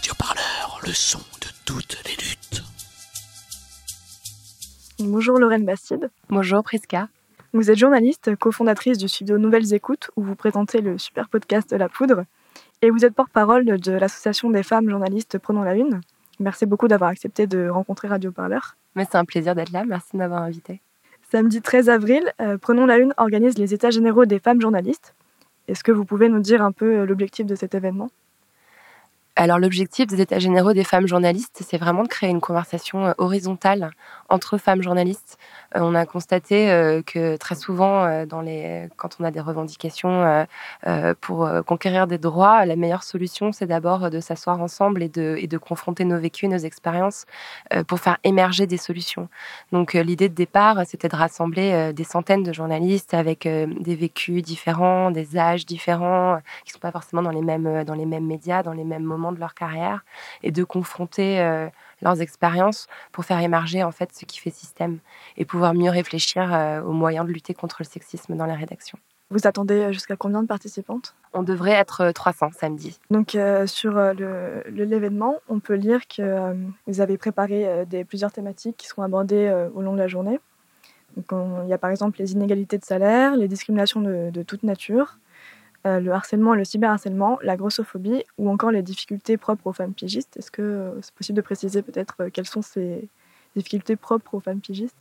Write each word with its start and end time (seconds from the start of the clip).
Radio 0.00 0.14
Parleur, 0.18 0.80
le 0.86 0.94
son 0.94 1.18
de 1.18 1.48
toutes 1.66 1.98
les 2.06 2.12
luttes. 2.12 2.62
Bonjour 4.98 5.38
Lorraine 5.38 5.66
Bastide. 5.66 6.08
Bonjour 6.30 6.62
Prisca. 6.62 7.10
Vous 7.52 7.70
êtes 7.70 7.76
journaliste, 7.76 8.34
cofondatrice 8.36 8.96
du 8.96 9.08
studio 9.08 9.36
Nouvelles 9.36 9.74
Écoutes 9.74 10.10
où 10.16 10.22
vous 10.22 10.36
présentez 10.36 10.80
le 10.80 10.96
super 10.96 11.28
podcast 11.28 11.72
La 11.72 11.90
Poudre 11.90 12.24
et 12.80 12.88
vous 12.88 13.04
êtes 13.04 13.12
porte-parole 13.12 13.66
de 13.66 13.92
l'association 13.92 14.48
des 14.48 14.62
femmes 14.62 14.88
journalistes 14.88 15.36
Prenons 15.36 15.64
la 15.64 15.74
Une. 15.74 16.00
Merci 16.38 16.64
beaucoup 16.64 16.88
d'avoir 16.88 17.10
accepté 17.10 17.46
de 17.46 17.68
rencontrer 17.68 18.08
Radio 18.08 18.32
Parleur. 18.32 18.76
Mais 18.94 19.04
c'est 19.04 19.18
un 19.18 19.26
plaisir 19.26 19.54
d'être 19.54 19.72
là, 19.72 19.84
merci 19.84 20.12
de 20.14 20.16
m'avoir 20.16 20.44
invité. 20.44 20.80
Samedi 21.30 21.60
13 21.60 21.90
avril, 21.90 22.32
euh, 22.40 22.56
Prenons 22.56 22.86
la 22.86 22.96
Une 22.96 23.12
organise 23.18 23.58
les 23.58 23.74
états 23.74 23.90
généraux 23.90 24.24
des 24.24 24.38
femmes 24.38 24.62
journalistes. 24.62 25.14
Est-ce 25.68 25.84
que 25.84 25.92
vous 25.92 26.06
pouvez 26.06 26.30
nous 26.30 26.40
dire 26.40 26.62
un 26.62 26.72
peu 26.72 27.00
euh, 27.00 27.04
l'objectif 27.04 27.44
de 27.44 27.54
cet 27.54 27.74
événement? 27.74 28.08
Alors 29.36 29.58
l'objectif 29.58 30.06
des 30.06 30.20
États 30.20 30.38
généraux 30.38 30.72
des 30.72 30.84
femmes 30.84 31.06
journalistes, 31.06 31.62
c'est 31.66 31.78
vraiment 31.78 32.02
de 32.02 32.08
créer 32.08 32.30
une 32.30 32.40
conversation 32.40 33.06
euh, 33.06 33.12
horizontale 33.18 33.90
entre 34.28 34.58
femmes 34.58 34.82
journalistes. 34.82 35.38
Euh, 35.76 35.80
on 35.82 35.94
a 35.94 36.04
constaté 36.04 36.70
euh, 36.70 37.00
que 37.02 37.36
très 37.36 37.54
souvent, 37.54 38.06
quand 38.96 39.16
on 39.20 39.24
a 39.24 39.30
des 39.30 39.40
revendications 39.40 40.46
pour 41.20 41.48
conquérir 41.66 42.06
des 42.06 42.18
droits, 42.18 42.64
la 42.64 42.76
meilleure 42.76 43.02
solution, 43.02 43.52
c'est 43.52 43.66
d'abord 43.66 44.10
de 44.10 44.20
s'asseoir 44.20 44.60
ensemble 44.60 45.02
et 45.02 45.08
de, 45.08 45.36
et 45.38 45.48
confronter 45.58 46.04
nos 46.04 46.18
vécus, 46.18 46.48
nos 46.48 46.58
expériences, 46.58 47.26
pour 47.86 48.00
faire 48.00 48.18
émerger 48.24 48.66
des 48.66 48.76
solutions. 48.76 49.28
Donc 49.72 49.94
l'idée 49.94 50.28
de 50.28 50.34
départ, 50.34 50.84
c'était 50.86 51.08
de 51.08 51.16
rassembler 51.16 51.92
des 51.92 52.04
centaines 52.04 52.42
de 52.42 52.52
journalistes 52.52 53.14
avec 53.14 53.46
des 53.46 53.94
vécus 53.94 54.42
différents, 54.42 55.10
des 55.10 55.36
âges 55.36 55.66
différents, 55.66 56.38
qui 56.64 56.70
ne 56.70 56.74
sont 56.74 56.80
pas 56.80 56.92
forcément 56.92 57.22
dans 57.22 57.30
les 57.30 57.42
mêmes 57.42 58.26
médias, 58.26 58.62
dans 58.62 58.72
les 58.72 58.84
mêmes 58.84 59.04
moments 59.04 59.19
de 59.32 59.38
leur 59.38 59.54
carrière 59.54 60.04
et 60.42 60.50
de 60.50 60.64
confronter 60.64 61.40
euh, 61.40 61.68
leurs 62.02 62.20
expériences 62.20 62.88
pour 63.12 63.24
faire 63.24 63.40
émerger 63.40 63.82
en 63.82 63.92
fait 63.92 64.10
ce 64.12 64.24
qui 64.24 64.38
fait 64.38 64.50
système 64.50 64.98
et 65.36 65.44
pouvoir 65.44 65.74
mieux 65.74 65.90
réfléchir 65.90 66.52
euh, 66.52 66.80
aux 66.82 66.92
moyens 66.92 67.26
de 67.26 67.32
lutter 67.32 67.54
contre 67.54 67.76
le 67.80 67.84
sexisme 67.84 68.36
dans 68.36 68.46
la 68.46 68.54
rédaction. 68.54 68.98
Vous 69.32 69.46
attendez 69.46 69.92
jusqu'à 69.92 70.16
combien 70.16 70.42
de 70.42 70.48
participantes? 70.48 71.14
On 71.34 71.44
devrait 71.44 71.72
être 71.72 72.10
300 72.10 72.46
euh, 72.46 72.48
samedi. 72.52 72.98
Donc 73.10 73.36
sur 73.66 74.00
l'événement, 74.68 75.36
on 75.48 75.60
peut 75.60 75.74
lire 75.74 76.00
que 76.08 76.56
vous 76.88 77.00
avez 77.00 77.16
préparé 77.16 77.86
des, 77.86 78.04
plusieurs 78.04 78.32
thématiques 78.32 78.76
qui 78.76 78.88
seront 78.88 79.02
abordées 79.02 79.68
au 79.74 79.82
long 79.82 79.92
de 79.92 79.98
la 79.98 80.08
journée. 80.08 80.40
Donc, 81.16 81.26
il 81.64 81.68
y 81.68 81.72
a 81.72 81.78
par 81.78 81.90
exemple 81.90 82.18
les 82.18 82.32
inégalités 82.32 82.78
de 82.78 82.84
salaire, 82.84 83.36
les 83.36 83.48
discriminations 83.48 84.00
de, 84.00 84.30
de 84.30 84.42
toute 84.42 84.62
nature, 84.62 85.16
euh, 85.16 85.28
le 85.84 86.10
harcèlement 86.10 86.54
et 86.54 86.58
le 86.58 86.64
cyberharcèlement, 86.64 87.38
la 87.42 87.56
grossophobie 87.56 88.24
ou 88.38 88.50
encore 88.50 88.70
les 88.70 88.82
difficultés 88.82 89.36
propres 89.36 89.66
aux 89.68 89.72
femmes 89.72 89.94
pigistes. 89.94 90.36
Est-ce 90.36 90.50
que 90.50 90.62
euh, 90.62 91.00
c'est 91.00 91.14
possible 91.14 91.36
de 91.36 91.42
préciser 91.42 91.82
peut-être 91.82 92.16
euh, 92.20 92.30
quelles 92.32 92.46
sont 92.46 92.62
ces 92.62 93.08
difficultés 93.56 93.96
propres 93.96 94.34
aux 94.34 94.40
femmes 94.40 94.60
pigistes? 94.60 94.96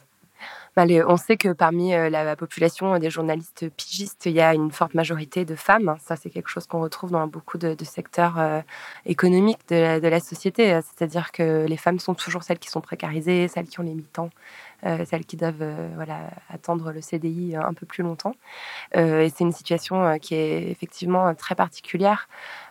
Bah, 0.78 0.86
on 1.08 1.18
sait 1.18 1.36
que 1.36 1.52
parmi 1.52 1.92
la 1.92 2.36
population 2.38 2.98
des 2.98 3.10
journalistes 3.10 3.70
pigistes, 3.76 4.26
il 4.26 4.32
y 4.32 4.40
a 4.40 4.54
une 4.54 4.72
forte 4.72 4.94
majorité 4.94 5.44
de 5.44 5.54
femmes. 5.54 5.98
Ça, 6.00 6.16
c'est 6.16 6.30
quelque 6.30 6.48
chose 6.48 6.66
qu'on 6.66 6.80
retrouve 6.80 7.12
dans 7.12 7.28
beaucoup 7.28 7.58
de, 7.58 7.76
secteurs 7.84 8.64
économiques 9.06 9.60
de 9.68 10.08
la, 10.08 10.20
société. 10.22 10.80
C'est-à-dire 10.82 11.34
que 11.34 11.66
les 11.68 11.76
femmes 11.76 12.00
sont 12.00 12.14
toujours 12.14 12.44
celles 12.44 12.58
qui 12.58 12.70
sont 12.70 12.80
précarisées, 12.80 13.50
celles 13.50 13.68
qui 13.68 13.82
ont 13.82 13.84
les 13.84 13.94
mi-temps, 13.94 14.30
euh, 14.30 14.69
celles 14.84 15.26
qui 15.26 15.38
doivent 15.38 15.62
euh, 15.62 15.90
voilà, 15.96 16.30
attendre 16.50 16.92
le 16.92 17.02
CDI 17.02 17.56
un 17.56 17.74
peu 17.74 17.86
plus 17.86 18.04
longtemps. 18.04 18.34
Euh, 18.96 19.22
et 19.22 19.30
c'est 19.30 19.44
une 19.44 19.52
situation 19.52 20.18
qui 20.20 20.36
est 20.36 20.70
effectivement 20.70 21.34
très 21.36 21.56
particulière. 21.56 22.28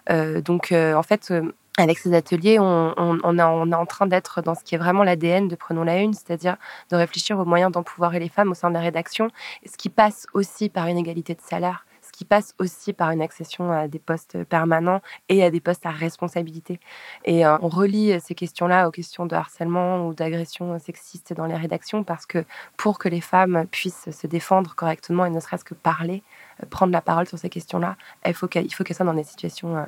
donc, 0.08 0.72
en 0.72 1.02
fait, 1.02 1.32
avec 1.76 1.98
ces 1.98 2.14
ateliers, 2.14 2.58
on, 2.58 2.94
on, 2.96 3.38
est 3.38 3.42
en 3.74 3.86
train 3.86 4.06
d'être 4.06 4.42
dans 4.42 4.54
ce 4.54 4.64
qui 4.64 4.74
est 4.74 4.78
vraiment 4.78 5.04
l'ADN 5.04 5.48
de 5.48 5.54
Prenons 5.54 5.84
la 5.84 5.98
Une, 5.98 6.12
c'est-à-dire 6.12 6.56
de 6.90 6.96
réfléchir 6.96 7.38
aux 7.38 7.44
moyens 7.44 7.70
d'empouvoirer 7.70 8.18
les 8.18 8.28
femmes 8.28 8.50
au 8.50 8.54
sein 8.54 8.68
de 8.68 8.74
la 8.74 8.80
rédaction, 8.80 9.30
ce 9.64 9.76
qui 9.76 9.88
passe 9.88 10.26
aussi 10.32 10.68
par 10.68 10.86
une 10.88 10.98
égalité 10.98 11.34
de 11.34 11.40
salaire 11.40 11.84
qui 12.18 12.24
passe 12.24 12.52
aussi 12.58 12.92
par 12.92 13.12
une 13.12 13.22
accession 13.22 13.70
à 13.70 13.86
des 13.86 14.00
postes 14.00 14.42
permanents 14.42 15.00
et 15.28 15.44
à 15.44 15.52
des 15.52 15.60
postes 15.60 15.86
à 15.86 15.92
responsabilité. 15.92 16.80
Et 17.24 17.46
euh, 17.46 17.56
on 17.62 17.68
relie 17.68 18.20
ces 18.20 18.34
questions-là 18.34 18.88
aux 18.88 18.90
questions 18.90 19.24
de 19.24 19.36
harcèlement 19.36 20.04
ou 20.04 20.14
d'agression 20.14 20.76
sexiste 20.80 21.32
dans 21.32 21.46
les 21.46 21.54
rédactions 21.54 22.02
parce 22.02 22.26
que 22.26 22.44
pour 22.76 22.98
que 22.98 23.08
les 23.08 23.20
femmes 23.20 23.68
puissent 23.70 24.10
se 24.10 24.26
défendre 24.26 24.74
correctement 24.74 25.26
et 25.26 25.30
ne 25.30 25.38
serait-ce 25.38 25.64
que 25.64 25.74
parler, 25.74 26.24
euh, 26.60 26.66
prendre 26.66 26.92
la 26.92 27.02
parole 27.02 27.28
sur 27.28 27.38
ces 27.38 27.50
questions-là, 27.50 27.96
il 28.26 28.34
faut 28.34 28.48
qu'elles 28.48 28.68
soient 28.68 29.06
dans 29.06 29.14
des 29.14 29.22
situations 29.22 29.76
euh, 29.76 29.84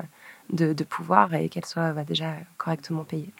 de, 0.73 0.83
pouvoir 0.85 1.33
et 1.33 1.49
qu'elles 1.49 1.65
soient 1.65 1.91
bah, 1.91 2.05
déjà 2.05 2.31
correctement 2.57 3.03
payées. 3.03 3.33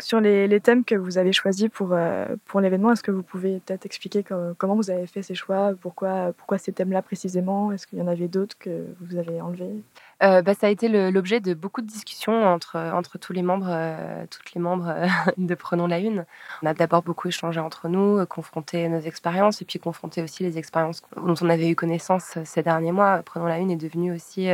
Sur 0.00 0.20
les, 0.20 0.60
thèmes 0.60 0.84
que 0.84 0.96
vous 0.96 1.18
avez 1.18 1.32
choisis 1.32 1.68
pour, 1.68 1.90
euh, 1.92 2.26
pour 2.46 2.60
l'événement, 2.60 2.90
est-ce 2.90 3.02
que 3.04 3.12
vous 3.12 3.22
pouvez 3.22 3.60
peut-être 3.60 3.86
expliquer 3.86 4.24
comment 4.58 4.74
vous 4.74 4.90
avez 4.90 5.06
fait 5.06 5.22
ces 5.22 5.36
choix 5.36 5.72
Pourquoi, 5.80 6.32
pourquoi 6.36 6.58
ces 6.58 6.72
thèmes-là 6.72 7.00
précisément? 7.00 7.70
Est-ce 7.70 7.86
qu'il 7.86 8.00
y 8.00 8.02
en 8.02 8.08
avait 8.08 8.26
d'autres 8.26 8.58
que 8.58 8.86
vous 9.00 9.16
avez 9.16 9.40
enlevés? 9.40 9.84
Euh, 10.24 10.42
bah, 10.42 10.54
ça 10.54 10.66
a 10.66 10.70
été 10.70 10.88
l'objet 10.88 11.38
de 11.38 11.54
beaucoup 11.54 11.80
de 11.80 11.86
discussions 11.86 12.44
entre, 12.44 12.76
entre 12.76 13.18
tous 13.18 13.32
les 13.32 13.42
membres, 13.42 13.68
euh, 13.68 14.24
toutes 14.28 14.52
les 14.54 14.60
membres 14.60 14.92
de 15.38 15.54
Prenons 15.54 15.86
la 15.86 16.00
Une. 16.00 16.24
On 16.62 16.66
a 16.66 16.74
d'abord 16.74 17.02
beaucoup 17.02 17.28
échangé 17.28 17.60
entre 17.60 17.88
nous, 17.88 18.26
confronté 18.26 18.88
nos 18.88 19.00
expériences 19.00 19.62
et 19.62 19.64
puis 19.64 19.78
confronté 19.78 20.22
aussi 20.22 20.42
les 20.42 20.58
expériences 20.58 21.02
dont 21.16 21.36
on 21.40 21.48
avait 21.48 21.68
eu 21.68 21.76
connaissance 21.76 22.36
ces 22.44 22.62
derniers 22.64 22.92
mois. 22.92 23.22
Prenons 23.24 23.46
la 23.46 23.58
Une 23.58 23.70
est 23.70 23.76
devenu 23.76 24.12
aussi 24.12 24.48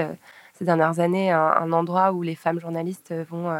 ces 0.61 0.67
dernières 0.67 1.01
années 1.01 1.33
un, 1.33 1.73
endroit 1.73 2.13
où 2.13 2.23
les 2.23 2.35
femmes 2.35 2.61
journalistes 2.61 3.15
vont 3.31 3.51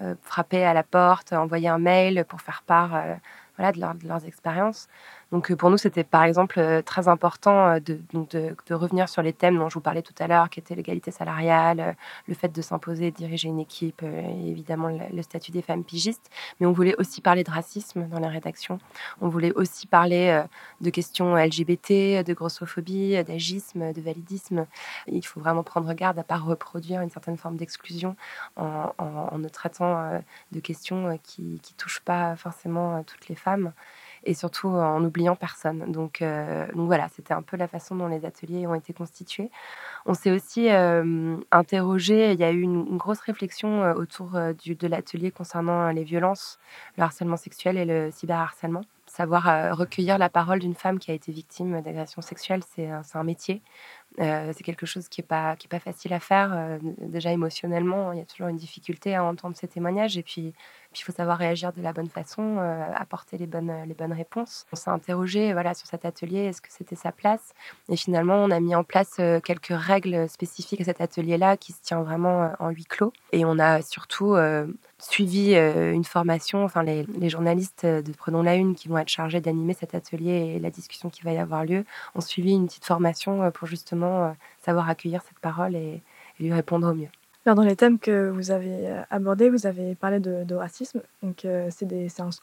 euh, 0.00 0.14
frapper 0.22 0.64
à 0.64 0.72
la 0.72 0.82
porte, 0.82 1.34
envoyer 1.34 1.68
un 1.68 1.78
mail 1.78 2.24
pour 2.26 2.40
faire 2.40 2.62
part 2.66 2.94
euh, 2.94 3.14
de, 3.58 4.08
leurs 4.08 4.24
expériences. 4.24 4.88
Donc 5.32 5.50
euh, 5.50 5.56
pour 5.56 5.70
nous, 5.70 5.78
c'était 5.78 6.04
par 6.04 6.24
exemple 6.24 6.58
euh, 6.58 6.82
très 6.82 7.08
important 7.08 7.74
euh, 7.74 7.80
de, 7.80 8.74
revenir 8.74 9.08
sur 9.08 9.22
les 9.22 9.32
thèmes 9.32 9.58
dont 9.58 9.68
je 9.68 9.74
vous 9.74 9.80
parlais 9.80 10.02
tout 10.02 10.14
à 10.18 10.26
l'heure, 10.26 10.50
qui 10.50 10.60
étaient 10.60 10.74
l'égalité 10.74 11.10
salariale, 11.10 11.96
le 12.26 12.34
fait 12.34 12.48
de 12.48 12.62
s'imposer, 12.62 13.10
diriger 13.10 13.48
une 13.48 13.58
équipe, 13.60 14.02
évidemment 14.02 14.88
le, 14.88 15.22
statut 15.22 15.50
des 15.50 15.62
femmes 15.62 15.84
pigistes. 15.84 16.30
Mais 16.58 16.66
on 16.66 16.72
voulait 16.72 16.94
aussi 16.98 17.20
parler 17.20 17.44
de 17.44 17.50
racisme 17.50 18.08
dans 18.08 18.18
les 18.20 18.28
rédactions. 18.28 18.78
On 19.20 19.28
voulait 19.28 19.52
aussi 19.52 19.86
parler 19.86 20.42
de 20.80 20.90
questions 20.90 21.36
LGBT, 21.36 22.24
de 22.24 22.32
grossophobie, 22.32 23.22
d'agisme, 23.24 23.92
de 23.92 24.00
validisme. 24.00 24.66
Il 25.06 25.24
faut 25.26 25.40
vraiment 25.40 25.62
prendre 25.62 25.92
garde 25.92 26.18
à 26.18 26.22
ne 26.22 26.26
pas 26.26 26.38
reproduire 26.38 27.00
une 27.00 27.10
certaine 27.10 27.36
forme 27.36 27.56
d'exclusion 27.56 28.16
en, 28.56 28.92
en, 28.98 29.38
ne 29.38 29.48
traitant 29.48 30.20
de 30.52 30.60
questions 30.60 31.18
qui 31.22 31.42
ne 31.42 31.76
touchent 31.76 32.00
pas 32.00 32.36
forcément 32.36 33.02
toutes 33.02 33.28
les 33.28 33.34
femmes 33.36 33.72
et 34.24 34.34
surtout 34.34 34.68
en 34.68 35.00
n'oubliant 35.00 35.36
personne. 35.36 35.90
Donc, 35.90 36.22
euh, 36.22 36.66
donc 36.72 36.86
voilà, 36.86 37.08
c'était 37.14 37.34
un 37.34 37.42
peu 37.42 37.56
la 37.56 37.68
façon 37.68 37.94
dont 37.94 38.06
les 38.06 38.24
ateliers 38.24 38.66
ont 38.66 38.74
été 38.74 38.92
constitués. 38.92 39.50
On 40.06 40.14
s'est 40.14 40.30
aussi 40.30 40.70
euh, 40.70 41.36
interrogé, 41.50 42.32
il 42.32 42.40
y 42.40 42.44
a 42.44 42.50
eu 42.50 42.60
une, 42.60 42.96
grosse 42.96 43.20
réflexion 43.20 43.82
euh, 43.82 43.94
autour 43.94 44.32
de 44.32 44.86
l'atelier 44.86 45.30
concernant 45.30 45.90
les 45.90 46.04
violences, 46.04 46.58
le 46.96 47.04
harcèlement 47.04 47.36
sexuel 47.36 47.78
et 47.78 47.84
le 47.84 48.10
cyberharcèlement. 48.10 48.82
Savoir 49.10 49.76
recueillir 49.76 50.18
la 50.18 50.28
parole 50.28 50.60
d'une 50.60 50.74
femme 50.74 50.98
qui 50.98 51.10
a 51.10 51.14
été 51.14 51.32
victime 51.32 51.80
d'agression 51.82 52.22
sexuelle, 52.22 52.62
c'est 52.74 52.88
un 52.88 53.24
métier. 53.24 53.60
c'est 54.18 54.62
quelque 54.62 54.86
chose 54.86 55.08
qui 55.08 55.20
n'est 55.20 55.26
pas, 55.26 55.56
pas 55.68 55.80
facile 55.80 56.12
à 56.12 56.20
faire. 56.20 56.78
déjà 57.00 57.32
émotionnellement, 57.32 58.12
il 58.12 58.20
y 58.20 58.22
a 58.22 58.24
toujours 58.24 58.46
une 58.48 58.56
difficulté 58.56 59.14
à 59.16 59.24
entendre 59.24 59.56
ces 59.56 59.66
témoignages. 59.68 60.16
Et 60.16 60.22
puis, 60.22 60.54
il 60.98 61.02
faut 61.02 61.12
savoir 61.12 61.38
réagir 61.38 61.72
de 61.72 61.82
la 61.82 61.92
bonne 61.92 62.08
façon, 62.08 62.58
euh, 62.58 62.84
apporter 62.94 63.38
les 63.38 63.46
bonnes, 63.46 63.72
les 63.86 63.94
bonnes 63.94 64.12
réponses. 64.12 64.66
On 64.72 64.76
s'est 64.76 64.90
interrogé 64.90 65.52
voilà, 65.52 65.74
sur 65.74 65.86
cet 65.86 66.04
atelier, 66.04 66.46
est-ce 66.46 66.60
que 66.60 66.68
c'était 66.70 66.96
sa 66.96 67.12
place? 67.12 67.54
Et 67.88 67.96
finalement, 67.96 68.36
on 68.36 68.50
a 68.50 68.58
mis 68.58 68.74
en 68.74 68.82
place 68.82 69.16
euh, 69.20 69.40
quelques 69.40 69.72
règles 69.72 70.28
spécifiques 70.28 70.80
à 70.80 70.84
cet 70.84 71.00
atelier-là 71.00 71.56
qui 71.56 71.72
se 71.72 71.80
tient 71.80 72.02
vraiment 72.02 72.42
euh, 72.42 72.48
en 72.58 72.70
huis 72.70 72.86
clos. 72.86 73.12
Et 73.32 73.44
on 73.44 73.58
a 73.58 73.82
surtout 73.82 74.36
suivi 75.00 75.54
une 75.54 76.04
formation, 76.04 76.64
enfin 76.64 76.82
les, 76.82 77.28
journalistes 77.28 77.86
de 77.86 78.12
Prenons 78.12 78.42
la 78.42 78.54
Une 78.56 78.74
qui 78.74 78.88
vont 78.88 78.98
être 78.98 79.08
chargés 79.08 79.40
d'animer 79.40 79.74
cet 79.74 79.94
atelier 79.94 80.54
et 80.56 80.58
la 80.58 80.70
discussion 80.70 81.10
qui 81.10 81.22
va 81.22 81.32
y 81.32 81.38
avoir 81.38 81.64
lieu 81.64 81.84
ont 82.14 82.20
suivi 82.20 82.52
une 82.52 82.66
petite 82.66 82.84
formation 82.84 83.50
pour 83.50 83.66
justement 83.66 84.34
savoir 84.64 84.88
accueillir 84.88 85.22
cette 85.26 85.38
parole 85.38 85.74
et 85.74 86.02
lui 86.38 86.52
répondre 86.52 86.90
au 86.90 86.94
mieux 86.94 87.08
dans 87.54 87.62
les 87.62 87.76
thèmes 87.76 87.98
que 87.98 88.28
vous 88.30 88.50
avez 88.50 88.88
euh, 88.88 89.02
abordés, 89.10 89.50
vous 89.50 89.66
avez 89.66 89.94
parlé 89.94 90.20
de, 90.20 90.54
racisme. 90.54 91.02
Donc, 91.22 91.44
euh, 91.44 91.68
c'est 91.70 91.86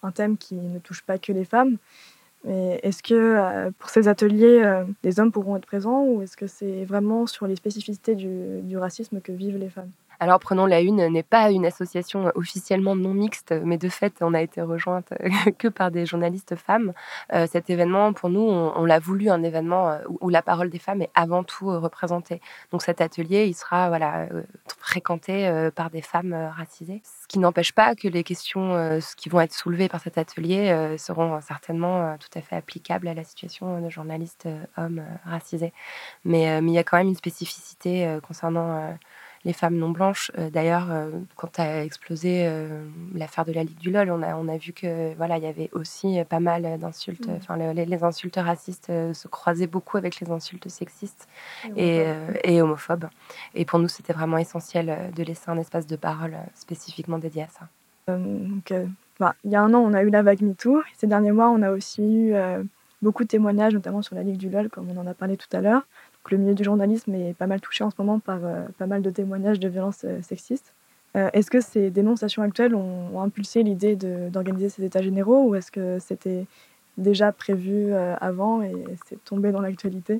un, 0.03 0.11
thème 0.11 0.37
qui 0.37 0.55
ne 0.55 0.79
touche 0.79 1.03
pas 1.03 1.17
que 1.17 1.31
les 1.31 1.45
femmes. 1.45 1.77
Mais 2.43 2.79
est-ce 2.83 3.03
que 3.03 3.13
euh, 3.13 3.71
pour 3.77 3.89
ces 3.89 4.07
ateliers, 4.07 4.83
les 5.03 5.19
hommes 5.19 5.31
pourront 5.31 5.57
être 5.57 5.65
présents 5.65 6.03
ou 6.03 6.21
est-ce 6.21 6.37
que 6.37 6.47
c'est 6.47 6.85
vraiment 6.85 7.25
sur 7.27 7.47
les 7.47 7.55
spécificités 7.55 8.15
du, 8.15 8.77
racisme 8.77 9.21
que 9.21 9.31
vivent 9.31 9.57
les 9.57 9.69
femmes? 9.69 9.91
Alors, 10.19 10.39
Prenons 10.39 10.65
la 10.65 10.81
Une 10.81 11.07
n'est 11.07 11.23
pas 11.23 11.51
une 11.51 11.65
association 11.65 12.31
officiellement 12.33 12.95
non 12.95 13.13
mixte, 13.13 13.53
mais 13.63 13.77
de 13.77 13.89
fait, 13.89 14.15
on 14.21 14.33
a 14.33 14.41
été 14.41 14.61
rejointe 14.61 15.13
que 15.59 15.67
par 15.67 15.91
des 15.91 16.05
journalistes 16.05 16.55
femmes. 16.55 16.93
Euh, 17.33 17.45
cet 17.47 17.69
événement, 17.69 18.13
pour 18.13 18.29
nous, 18.29 18.41
on, 18.41 18.85
l'a 18.85 18.99
voulu 18.99 19.29
un 19.29 19.43
événement 19.43 19.89
euh, 19.89 19.99
où, 20.21 20.29
la 20.29 20.41
parole 20.41 20.69
des 20.69 20.79
femmes 20.79 21.01
est 21.01 21.11
avant 21.13 21.43
tout 21.43 21.69
euh, 21.69 21.77
représentée. 21.77 22.41
Donc, 22.71 22.81
cet 22.81 23.01
atelier, 23.01 23.45
il 23.45 23.53
sera 23.53 23.89
voilà, 23.89 24.27
fréquenté 24.79 25.69
par 25.75 25.89
des 25.89 26.01
femmes 26.01 26.33
racisées. 26.55 27.01
Ce 27.03 27.27
qui 27.27 27.39
n'empêche 27.39 27.73
pas 27.73 27.95
que 27.95 28.07
les 28.07 28.23
questions 28.23 28.99
qui 29.17 29.29
vont 29.29 29.41
être 29.41 29.53
soulevées 29.53 29.89
par 29.89 30.01
cet 30.01 30.17
atelier 30.17 30.95
seront 30.97 31.39
certainement 31.41 32.17
tout 32.17 32.29
à 32.37 32.41
fait 32.41 32.55
applicables 32.55 33.07
à 33.07 33.13
la 33.13 33.23
situation 33.23 33.81
de 33.81 33.89
journalistes 33.89 34.47
hommes 34.77 35.03
racisés. 35.25 35.73
Mais, 36.25 36.61
mais 36.61 36.71
il 36.71 36.75
y 36.75 36.79
a 36.79 36.83
quand 36.83 36.97
même 36.97 37.07
une 37.07 37.15
spécificité 37.15 38.17
concernant 38.25 38.97
les 39.47 39.53
femmes 39.53 39.77
non 39.77 39.91
blanches. 39.91 40.29
Euh, 40.37 40.49
d'ailleurs, 40.49 40.91
euh, 40.91 41.09
quand 41.37 41.57
a 41.57 41.83
explosé 41.83 42.45
euh, 42.45 42.83
l'affaire 43.15 43.45
de 43.45 43.53
la 43.53 43.63
Ligue 43.63 43.77
du 43.77 43.89
LOL, 43.91 44.11
on 44.11 44.21
a, 44.21 44.35
on 44.35 44.49
a 44.49 44.57
vu 44.57 44.73
que 44.73 45.15
voilà, 45.15 45.37
il 45.37 45.43
y 45.45 45.47
avait 45.47 45.69
aussi 45.71 46.19
pas 46.29 46.41
mal 46.41 46.77
d'insultes. 46.77 47.29
Enfin, 47.37 47.55
les, 47.73 48.03
insultes 48.03 48.35
racistes 48.35 48.87
se 48.87 49.27
croisaient 49.29 49.65
beaucoup 49.65 49.95
avec 49.95 50.19
les 50.19 50.29
insultes 50.29 50.67
sexistes 50.67 51.27
et, 51.77 52.03
et, 52.43 52.61
homophobes. 52.61 53.07
Et 53.55 53.63
pour 53.63 53.79
nous, 53.79 53.87
c'était 53.87 54.13
vraiment 54.13 54.37
essentiel 54.37 55.11
de 55.15 55.23
laisser 55.23 55.49
un 55.49 55.57
espace 55.57 55.87
de 55.87 55.95
parole 55.95 56.35
spécifiquement 56.53 57.17
dédié 57.17 57.43
à 57.43 57.47
ça. 57.47 57.67
donc, 58.07 58.73
bah, 59.19 59.33
il 59.45 59.51
y 59.51 59.55
a 59.55 59.61
un 59.61 59.73
an, 59.73 59.79
on 59.79 59.93
a 59.93 60.03
eu 60.03 60.09
la 60.09 60.21
vague 60.21 60.41
MeToo. 60.41 60.83
Ces 60.97 61.07
derniers 61.07 61.31
mois, 61.31 61.49
on 61.49 61.61
a 61.61 61.71
aussi 61.71 62.03
eu 62.03 62.35
beaucoup 63.01 63.23
de 63.23 63.29
témoignages, 63.29 63.73
notamment 63.73 64.01
sur 64.01 64.15
la 64.15 64.23
Ligue 64.23 64.37
du 64.37 64.49
LOL, 64.49 64.69
comme 64.69 64.89
on 64.91 64.97
en 64.97 65.07
a 65.07 65.13
parlé 65.13 65.37
tout 65.37 65.55
à 65.55 65.61
l'heure 65.61 65.83
le 66.31 66.37
milieu 66.37 66.53
du 66.53 66.63
journalisme 66.63 67.13
est 67.15 67.33
pas 67.33 67.47
mal 67.47 67.61
touché 67.61 67.83
en 67.83 67.89
ce 67.89 67.95
moment 67.99 68.19
par 68.19 68.39
euh, 68.43 68.65
pas 68.77 68.87
mal 68.87 69.01
de 69.01 69.09
témoignages 69.09 69.59
de 69.59 69.67
violences 69.67 70.03
euh, 70.05 70.21
sexistes. 70.21 70.73
Euh, 71.15 71.29
est-ce 71.33 71.49
que 71.49 71.61
ces 71.61 71.89
dénonciations 71.89 72.43
actuelles 72.43 72.75
ont, 72.75 73.21
impulsé 73.21 73.63
l'idée 73.63 73.95
d'organiser 73.95 74.69
ces 74.69 74.83
états 74.83 75.01
généraux 75.01 75.43
ou 75.47 75.55
est-ce 75.55 75.71
que 75.71 75.97
c'était 75.99 76.45
déjà 76.97 77.31
prévu 77.31 77.93
avant 77.93 78.61
et 78.61 78.73
c'est 79.07 79.23
tombé 79.23 79.51
dans 79.51 79.61
l'actualité? 79.61 80.19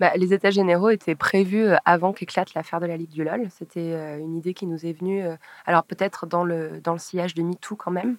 Bah, 0.00 0.10
les 0.16 0.32
états 0.32 0.50
généraux 0.50 0.90
étaient 0.90 1.14
prévus 1.14 1.66
avant 1.84 2.12
qu'éclate 2.12 2.54
l'affaire 2.54 2.80
de 2.80 2.86
la 2.86 2.96
Ligue 2.96 3.10
du 3.10 3.22
LOL. 3.22 3.46
C'était 3.50 4.18
une 4.18 4.36
idée 4.36 4.54
qui 4.54 4.66
nous 4.66 4.84
est 4.86 4.92
venue, 4.92 5.22
alors 5.66 5.84
peut-être 5.84 6.26
dans 6.26 6.44
le, 6.44 6.80
dans 6.82 6.92
le 6.94 6.98
sillage 6.98 7.34
de 7.34 7.42
MeToo 7.42 7.76
quand 7.76 7.92
même, 7.92 8.16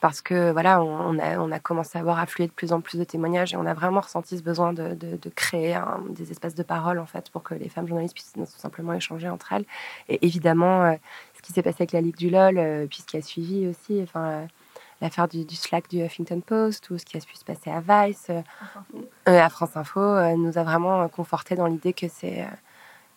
parce 0.00 0.20
que 0.20 0.50
voilà, 0.52 0.82
on, 0.82 1.18
a, 1.18 1.38
on, 1.38 1.50
a, 1.50 1.58
commencé 1.58 1.98
à 1.98 2.02
voir 2.02 2.18
affluer 2.18 2.46
de 2.46 2.52
plus 2.52 2.72
en 2.72 2.80
plus 2.80 2.98
de 2.98 3.04
témoignages 3.04 3.54
et 3.54 3.56
on 3.56 3.66
a 3.66 3.74
vraiment 3.74 4.00
ressenti 4.00 4.36
ce 4.36 4.42
besoin 4.42 4.72
de, 4.72 4.94
de, 4.94 5.28
créer 5.30 5.78
des 6.10 6.30
espaces 6.30 6.54
de 6.54 6.62
parole 6.62 6.98
en 6.98 7.06
fait 7.06 7.30
pour 7.30 7.42
que 7.42 7.54
les 7.54 7.68
femmes 7.68 7.86
journalistes 7.86 8.14
puissent 8.14 8.32
tout 8.32 8.46
simplement 8.58 8.92
échanger 8.92 9.28
entre 9.28 9.52
elles. 9.52 9.64
Et 10.08 10.24
évidemment, 10.26 10.82
euh, 10.84 10.94
ce 11.34 11.42
qui 11.42 11.52
s'est 11.52 11.62
passé 11.62 11.76
avec 11.80 11.92
la 11.92 12.00
Ligue 12.00 12.16
du 12.16 12.30
LOL, 12.30 12.58
euh, 12.58 12.86
puis 12.86 12.98
ce 13.00 13.06
qui 13.06 13.16
a 13.16 13.22
suivi 13.22 13.66
aussi, 13.66 14.00
enfin 14.02 14.24
euh, 14.24 14.46
l'affaire 15.00 15.28
du, 15.28 15.44
Slack 15.48 15.88
du 15.88 16.02
Huffington 16.04 16.40
Post 16.40 16.90
ou 16.90 16.98
ce 16.98 17.04
qui 17.04 17.16
a 17.16 17.20
pu 17.20 17.36
se 17.36 17.44
passer 17.44 17.70
à 17.70 17.80
Vice, 17.80 18.30
à 19.26 19.48
France 19.48 19.76
Info, 19.76 20.00
nous 20.36 20.58
a 20.58 20.62
vraiment 20.62 21.08
conforté 21.08 21.56
dans 21.56 21.66
l'idée 21.66 21.92
que, 21.92 22.06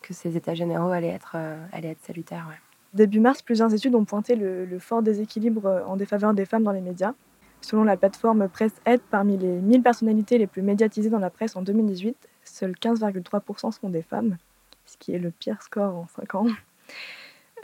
que 0.02 0.14
ces 0.14 0.36
états 0.36 0.56
généraux 0.56 0.92
allaient 0.92 1.10
être, 1.10 1.36
allaient 1.72 1.92
être 1.92 2.04
salutaires. 2.04 2.48
Début 2.96 3.20
mars, 3.20 3.42
plusieurs 3.42 3.74
études 3.74 3.94
ont 3.94 4.06
pointé 4.06 4.38
le, 4.38 4.80
fort 4.80 5.04
déséquilibre 5.04 5.66
euh, 5.66 5.86
en 5.86 5.98
défaveur 5.98 6.34
des 6.34 6.46
femmes 6.46 6.64
dans 6.64 6.72
les 6.72 6.80
médias. 6.80 7.14
Selon 7.60 7.84
la 7.84 7.98
plateforme 7.98 8.48
Presse 8.48 8.76
Aide, 8.86 9.02
parmi 9.12 9.38
les 9.38 9.60
1000 9.60 9.82
personnalités 9.82 10.38
les 10.38 10.48
plus 10.48 10.62
médiatisées 10.62 11.10
dans 11.10 11.20
la 11.20 11.30
presse 11.30 11.58
en 11.58 11.62
2018, 11.62 12.16
seuls 12.46 12.72
15,3% 12.72 13.72
sont 13.72 13.90
des 13.90 14.02
femmes, 14.02 14.38
ce 14.86 14.96
qui 14.98 15.14
est 15.14 15.20
le 15.20 15.32
pire 15.32 15.62
score 15.62 15.94
en 15.94 16.08
5 16.08 16.36
ans. 16.36 16.48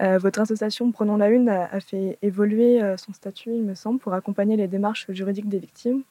Euh, 0.01 0.17
votre 0.17 0.41
association 0.41 0.91
Prenons 0.91 1.15
la 1.15 1.29
Une 1.29 1.47
a, 1.47 1.79
fait 1.79 2.17
évoluer 2.21 2.81
euh, 2.81 2.97
son 2.97 3.13
statut, 3.13 3.51
il 3.53 3.63
me 3.63 3.75
semble, 3.75 3.99
pour 3.99 4.13
accompagner 4.13 4.57
les 4.57 4.67
démarches 4.67 5.05
juridiques 5.09 5.47
des 5.47 5.59
victimes. 5.59 6.03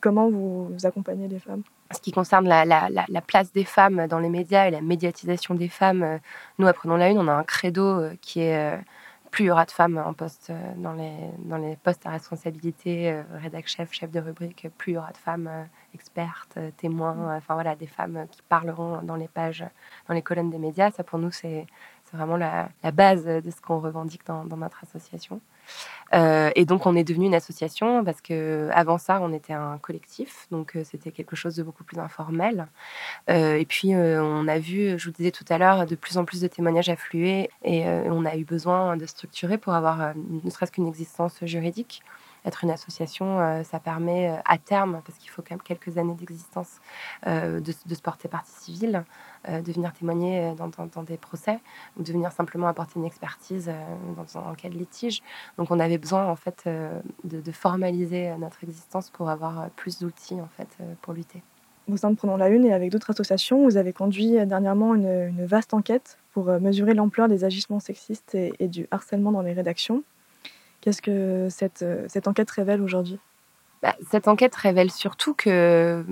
Comment 0.00 0.30
vous 0.30 0.74
accompagnez 0.84 1.28
les 1.28 1.38
femmes? 1.38 1.62
Ce 1.92 2.00
qui 2.00 2.12
concerne 2.12 2.48
la, 2.48 2.64
la, 2.64 2.88
la, 2.88 3.20
place 3.20 3.52
des 3.52 3.64
femmes 3.64 4.06
dans 4.06 4.18
les 4.20 4.28
médias 4.28 4.66
et 4.66 4.70
la 4.70 4.80
médiatisation 4.80 5.54
des 5.54 5.68
femmes, 5.68 6.02
euh, 6.02 6.18
nous, 6.58 6.66
à 6.66 6.72
Prenons 6.72 6.96
la 6.96 7.08
Une, 7.08 7.18
on 7.18 7.28
a 7.28 7.32
un 7.32 7.42
credo 7.42 7.84
euh, 7.84 8.14
qui 8.20 8.40
est 8.40 8.56
euh, 8.56 8.78
plus 9.32 9.44
il 9.44 9.46
y 9.48 9.50
aura 9.50 9.64
de 9.64 9.70
femmes 9.70 10.02
en 10.04 10.12
poste 10.12 10.52
dans 10.76 10.92
les, 10.92 11.12
dans 11.38 11.56
les 11.56 11.76
postes 11.76 12.04
à 12.04 12.10
responsabilité, 12.10 13.22
rédac 13.34 13.68
chef, 13.68 13.92
chef 13.92 14.10
de 14.10 14.18
rubrique, 14.18 14.66
plus 14.76 14.92
il 14.92 14.94
y 14.96 14.98
aura 14.98 15.12
de 15.12 15.16
femmes 15.16 15.48
expertes, 15.94 16.58
témoins, 16.78 17.36
enfin 17.36 17.54
voilà, 17.54 17.76
des 17.76 17.86
femmes 17.86 18.26
qui 18.28 18.42
parleront 18.42 19.02
dans 19.02 19.14
les 19.14 19.28
pages, 19.28 19.64
dans 20.08 20.14
les 20.14 20.22
colonnes 20.22 20.50
des 20.50 20.58
médias. 20.58 20.90
Ça, 20.90 21.04
pour 21.04 21.20
nous, 21.20 21.30
c'est 21.30 21.66
vraiment 22.12 22.36
la, 22.36 22.68
base 22.92 23.24
de 23.24 23.50
ce 23.50 23.60
qu'on 23.60 23.80
revendique 23.80 24.26
dans, 24.26 24.44
dans 24.44 24.56
notre 24.56 24.82
association. 24.82 25.40
Euh, 26.12 26.50
et 26.56 26.64
donc, 26.64 26.86
on 26.86 26.96
est 26.96 27.04
devenu 27.04 27.26
une 27.26 27.34
association 27.34 28.04
parce 28.04 28.20
que 28.20 28.68
avant 28.72 28.98
ça, 28.98 29.20
on 29.22 29.32
était 29.32 29.52
un 29.52 29.78
collectif, 29.78 30.46
donc 30.50 30.74
euh, 30.74 30.82
c'était 30.84 31.12
quelque 31.12 31.36
chose 31.36 31.54
de 31.56 31.62
beaucoup 31.62 31.84
plus 31.84 31.98
informel. 31.98 32.66
Euh, 33.28 33.56
et 33.56 33.64
puis, 33.64 33.94
on 33.94 34.48
a 34.48 34.58
vu, 34.58 34.98
je 34.98 35.04
vous 35.06 35.12
disais 35.12 35.30
tout 35.30 35.44
à 35.48 35.58
l'heure, 35.58 35.86
de 35.86 35.94
plus 35.94 36.18
en 36.18 36.24
plus 36.24 36.40
de 36.40 36.48
témoignages 36.48 36.88
affluer 36.88 37.50
et 37.62 37.84
on 37.86 38.24
a 38.24 38.36
eu 38.36 38.44
besoin 38.44 38.96
de 38.96 39.06
structurer 39.06 39.58
pour 39.58 39.72
avoir 39.72 40.14
ne 40.16 40.50
serait-ce 40.50 40.72
qu'une 40.72 40.88
existence 40.88 41.38
juridique 41.44 42.02
être 42.44 42.64
une 42.64 42.70
association, 42.70 43.62
ça 43.64 43.80
permet 43.80 44.40
à 44.44 44.58
terme, 44.58 45.02
parce 45.04 45.18
qu'il 45.18 45.30
faut 45.30 45.42
quand 45.42 45.52
même 45.52 45.62
quelques 45.62 45.98
années 45.98 46.14
d'existence, 46.14 46.80
de, 47.26 47.60
de, 47.60 47.94
se 47.94 48.02
porter 48.02 48.28
partie 48.28 48.52
civile, 48.52 49.04
euh, 49.48 49.62
de 49.62 49.72
venir 49.72 49.90
témoigner 49.94 50.50
euh, 50.50 50.54
dans, 50.54 51.02
des 51.02 51.16
procès 51.16 51.60
ou 51.96 52.02
de 52.02 52.12
venir 52.12 52.30
simplement 52.30 52.66
apporter 52.66 52.98
une 52.98 53.06
expertise 53.06 53.70
euh, 53.70 53.94
dans, 54.14 54.38
un 54.38 54.54
cas 54.54 54.68
de 54.68 54.74
litige. 54.74 55.22
Donc 55.56 55.70
on 55.70 55.80
avait 55.80 55.96
besoin 55.96 56.26
en 56.26 56.36
fait 56.36 56.68
de, 57.24 57.52
formaliser 57.52 58.36
notre 58.38 58.62
existence 58.64 59.08
pour 59.08 59.30
avoir 59.30 59.70
plus 59.70 59.98
d'outils 59.98 60.40
en 60.40 60.48
fait 60.56 60.68
pour 61.00 61.14
lutter. 61.14 61.42
Au 61.90 61.96
sein 61.96 62.10
de 62.10 62.16
Prenons 62.16 62.36
la 62.36 62.48
Une 62.48 62.66
et 62.66 62.72
avec 62.74 62.90
d'autres 62.90 63.10
associations, 63.10 63.64
vous 63.64 63.78
avez 63.78 63.94
conduit 63.94 64.32
dernièrement 64.46 64.94
une, 64.94 65.46
vaste 65.46 65.72
enquête 65.72 66.18
pour 66.32 66.44
mesurer 66.60 66.92
l'ampleur 66.94 67.28
des 67.28 67.44
agissements 67.44 67.80
sexistes 67.80 68.34
et, 68.34 68.68
du 68.68 68.86
harcèlement 68.90 69.32
dans 69.32 69.42
les 69.42 69.52
rédactions. 69.52 70.04
Qu'est-ce 70.80 71.02
que 71.02 71.48
cette, 71.50 71.84
cette 72.08 72.28
enquête 72.28 72.50
révèle 72.50 72.80
aujourd'hui? 72.80 73.18
Bah, 73.82 73.94
Cette 74.10 74.28
enquête 74.28 74.54
révèle 74.54 74.90
surtout 74.90 75.34
que 75.34 76.04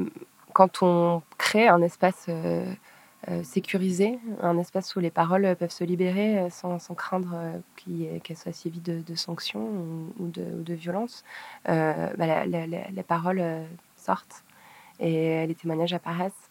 quand 0.53 0.83
on 0.83 1.23
crée 1.39 1.69
un 1.69 1.83
espace 1.83 2.29
euh, 3.27 3.43
sécuriser, 3.43 4.21
un 4.41 4.57
espace 4.59 4.95
où 4.95 5.01
les 5.01 5.11
paroles 5.11 5.57
peuvent 5.59 5.73
se 5.73 5.83
libérer 5.83 6.39
euh, 6.39 6.51
sans, 6.51 6.79
craindre 6.95 7.33
euh, 7.35 8.19
qu'elles 8.23 8.37
soient 8.37 8.53
suivies 8.53 8.81
de, 8.81 9.15
sanctions 9.17 9.69
ou, 10.21 10.29
de, 10.29 10.75
violences, 10.75 11.25
bah, 11.67 12.47
les 12.47 13.03
paroles 13.07 13.43
sortent 13.97 14.45
et 15.01 15.47
les 15.47 15.55
témoignages 15.55 15.93
apparaissent. 15.93 16.48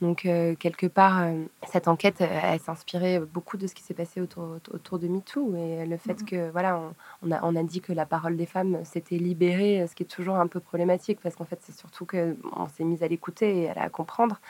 Donc, 0.00 0.24
euh, 0.24 0.54
quelque 0.54 0.86
part, 0.86 1.20
euh, 1.22 1.44
cette 1.68 1.86
enquête, 1.86 2.22
euh, 2.22 2.40
elle 2.42 2.60
s'inspirait 2.60 3.20
beaucoup 3.20 3.58
de 3.58 3.66
ce 3.66 3.74
qui 3.74 3.82
s'est 3.82 3.92
passé 3.92 4.22
autour, 4.22 4.56
autour 4.72 4.98
de 4.98 5.08
MeToo 5.08 5.54
et 5.56 5.84
le 5.84 5.96
fait 5.98 6.22
mmh 6.22 6.24
que, 6.24 6.50
voilà, 6.50 6.80
on, 7.22 7.30
a, 7.30 7.40
on, 7.42 7.54
a, 7.54 7.62
dit 7.62 7.82
que 7.82 7.92
la 7.92 8.06
parole 8.06 8.36
des 8.36 8.46
femmes 8.46 8.82
s'était 8.84 9.18
libérée, 9.18 9.86
ce 9.86 9.94
qui 9.94 10.04
est 10.04 10.06
toujours 10.06 10.36
un 10.36 10.46
peu 10.46 10.58
problématique 10.58 11.20
parce 11.22 11.36
qu'en 11.36 11.44
fait, 11.44 11.58
c'est 11.62 11.76
surtout 11.76 12.06
qu'on 12.06 12.68
s'est 12.74 12.84
mis 12.84 13.04
à 13.04 13.08
l'écouter 13.08 13.64
et 13.64 13.70
à 13.70 13.74
la 13.74 13.88
comprendre. 13.90 14.40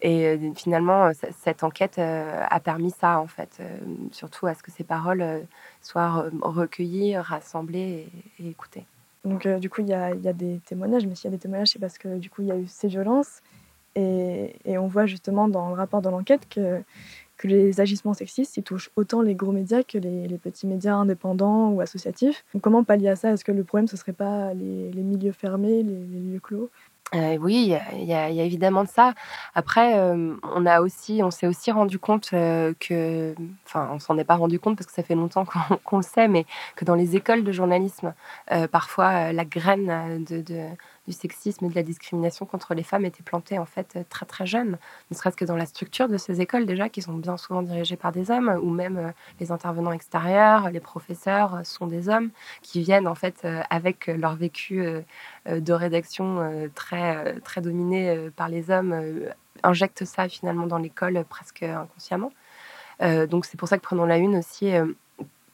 Et 0.00 0.38
finalement, 0.54 1.10
cette 1.40 1.64
enquête 1.64 1.98
a 1.98 2.60
permis 2.60 2.90
ça, 2.90 3.18
en 3.20 3.26
fait, 3.26 3.60
surtout 4.12 4.46
à 4.46 4.54
ce 4.54 4.62
que 4.62 4.70
ces 4.70 4.84
paroles 4.84 5.46
soient 5.82 6.26
recueillies, 6.40 7.16
rassemblées 7.18 8.08
et, 8.38 8.48
écoutées. 8.48 8.86
Donc, 9.24 9.46
du 9.46 9.68
coup, 9.68 9.80
il 9.80 9.88
y 9.88 9.92
a, 9.92 10.14
y 10.14 10.28
a, 10.28 10.32
des 10.32 10.60
témoignages, 10.64 11.06
mais 11.06 11.14
s'il 11.14 11.30
y 11.30 11.34
a 11.34 11.36
des 11.36 11.42
témoignages, 11.42 11.68
c'est 11.68 11.78
parce 11.78 11.98
que, 11.98 12.18
du 12.18 12.30
coup, 12.30 12.42
il 12.42 12.48
y 12.48 12.52
a 12.52 12.56
eu 12.56 12.66
ces 12.66 12.88
violences. 12.88 13.42
Et, 13.96 14.78
on 14.78 14.86
voit 14.86 15.06
justement 15.06 15.48
dans 15.48 15.68
le 15.68 15.74
rapport 15.74 16.02
de 16.02 16.08
l'enquête 16.08 16.48
que, 16.48 16.82
les 17.42 17.80
agissements 17.80 18.12
sexistes, 18.12 18.58
ils 18.58 18.62
touchent 18.62 18.90
autant 18.96 19.22
les 19.22 19.34
gros 19.34 19.52
médias 19.52 19.82
que 19.82 19.96
les, 19.96 20.28
petits 20.36 20.66
médias 20.66 20.94
indépendants 20.94 21.70
ou 21.70 21.80
associatifs. 21.80 22.44
comment 22.60 22.84
pallier 22.84 23.08
à 23.08 23.16
ça? 23.16 23.30
Est-ce 23.30 23.46
que 23.46 23.52
le 23.52 23.64
problème, 23.64 23.88
ce 23.88 23.94
ne 23.94 23.98
serait 23.98 24.12
pas 24.12 24.52
les, 24.52 24.90
milieux 25.02 25.32
fermés, 25.32 25.82
les, 25.82 26.20
lieux 26.20 26.40
clos? 26.40 26.68
Euh, 27.14 27.38
oui, 27.38 27.74
il 27.94 28.04
y, 28.04 28.12
a 28.12 28.28
évidemment 28.28 28.84
de 28.84 28.88
ça. 28.88 29.14
Après, 29.54 29.98
euh, 29.98 30.34
on 30.42 30.64
a 30.64 30.80
aussi, 30.80 31.22
on 31.24 31.30
s'est 31.30 31.48
aussi 31.48 31.72
rendu 31.72 31.98
compte 31.98 32.30
euh, 32.34 32.72
que, 32.78 33.34
enfin, 33.66 33.88
on 33.92 33.98
s'en 33.98 34.16
est 34.16 34.24
pas 34.24 34.36
rendu 34.36 34.60
compte 34.60 34.76
parce 34.76 34.86
que 34.86 34.92
ça 34.92 35.02
fait 35.02 35.16
longtemps 35.16 35.44
qu'on 35.84 35.96
le 35.96 36.02
sait, 36.02 36.28
mais 36.28 36.46
que 36.76 36.84
dans 36.84 36.94
les 36.94 37.16
écoles 37.16 37.42
de 37.42 37.52
journalisme, 37.52 38.14
parfois 38.70 39.32
la 39.32 39.44
graine 39.44 40.24
de, 40.24 40.44
du 41.10 41.16
sexisme 41.16 41.64
et 41.64 41.68
de 41.68 41.74
la 41.74 41.82
discrimination 41.82 42.46
contre 42.46 42.72
les 42.74 42.84
femmes 42.84 43.04
était 43.04 43.24
plantée 43.24 43.58
en 43.58 43.66
fait 43.66 43.98
très 44.08 44.26
très 44.26 44.46
jeune, 44.46 44.78
ne 45.10 45.16
serait-ce 45.16 45.36
que 45.36 45.44
dans 45.44 45.56
la 45.56 45.66
structure 45.66 46.08
de 46.08 46.16
ces 46.16 46.40
écoles 46.40 46.66
déjà 46.66 46.88
qui 46.88 47.02
sont 47.02 47.14
bien 47.14 47.36
souvent 47.36 47.62
dirigées 47.62 47.96
par 47.96 48.12
des 48.12 48.30
hommes 48.30 48.58
ou 48.62 48.70
même 48.70 48.96
euh, 48.96 49.10
les 49.40 49.50
intervenants 49.50 49.92
extérieurs, 49.92 50.70
les 50.70 50.78
professeurs 50.80 51.56
euh, 51.56 51.62
sont 51.64 51.88
des 51.88 52.08
hommes 52.08 52.30
qui 52.62 52.80
viennent 52.80 53.08
en 53.08 53.16
fait 53.16 53.40
euh, 53.44 53.60
avec 53.70 54.06
leur 54.06 54.36
vécu 54.36 54.84
de 55.46 55.72
rédaction 55.72 56.70
très 56.74 57.40
très 57.40 57.60
dominé 57.60 58.30
par 58.36 58.48
les 58.48 58.70
hommes 58.70 58.94
injectent 59.62 60.04
ça 60.04 60.28
finalement 60.28 60.66
dans 60.66 60.78
l'école 60.78 61.24
presque 61.28 61.62
inconsciemment. 61.62 62.32
donc 63.00 63.44
c'est 63.46 63.58
pour 63.58 63.68
ça 63.68 63.76
que 63.78 63.82
Prenons 63.82 64.06
la 64.06 64.18
Une 64.18 64.36
aussi 64.36 64.72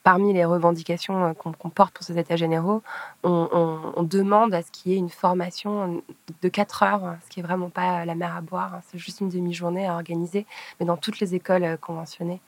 parmi 0.06 0.32
les 0.32 0.44
revendications 0.44 1.34
qu'on 1.34 1.68
porte 1.68 1.92
pour 1.92 2.04
ces 2.04 2.16
états 2.16 2.36
généraux, 2.36 2.80
on, 3.24 4.04
demande 4.04 4.54
à 4.54 4.62
ce 4.62 4.70
qu'il 4.70 4.92
y 4.92 4.94
ait 4.94 4.98
une 4.98 5.10
formation 5.10 6.00
de 6.42 6.48
4 6.48 6.82
heures, 6.84 7.16
ce 7.24 7.28
qui 7.28 7.40
est 7.40 7.42
vraiment 7.42 7.70
pas 7.70 8.04
la 8.04 8.14
mer 8.14 8.36
à 8.36 8.40
boire, 8.40 8.74
hein. 8.74 8.80
c'est 8.86 8.98
juste 8.98 9.20
une 9.20 9.30
demi-journée 9.30 9.84
à 9.84 9.94
organiser, 9.94 10.46
mais 10.78 10.86
dans 10.86 10.96
toutes 10.96 11.18
les 11.18 11.34
écoles 11.34 11.76
conventionnées 11.80 12.40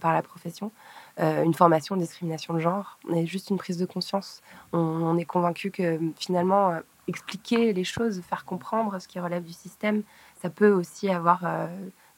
par 0.00 0.12
la 0.12 0.22
profession. 0.22 0.72
Euh, 1.20 1.42
une 1.42 1.54
formation 1.54 1.96
de 1.96 2.00
discrimination 2.00 2.54
de 2.54 2.60
genre, 2.60 2.98
mais 3.08 3.26
juste 3.26 3.50
une 3.50 3.58
prise 3.58 3.76
de 3.76 3.86
conscience. 3.86 4.40
On, 4.72 5.16
est 5.18 5.24
convaincu 5.24 5.72
que 5.72 5.98
finalement, 6.16 6.70
euh, 6.70 6.80
expliquer 7.08 7.72
les 7.72 7.82
choses, 7.82 8.20
faire 8.22 8.44
comprendre 8.44 9.00
ce 9.00 9.08
qui 9.08 9.18
relève 9.18 9.42
du 9.42 9.52
système, 9.52 10.02
ça 10.40 10.48
peut 10.48 10.70
aussi 10.70 11.10
avoir 11.10 11.40
euh, 11.44 11.66